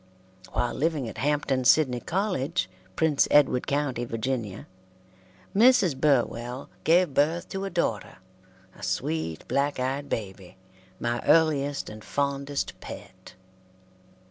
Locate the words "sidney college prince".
1.63-3.27